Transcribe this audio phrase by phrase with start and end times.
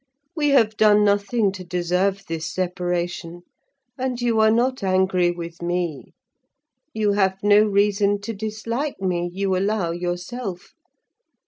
[0.35, 3.43] We have done nothing to deserve this separation;
[3.99, 6.13] and you are not angry with me:
[6.91, 10.73] you have no reason to dislike me, you allow, yourself.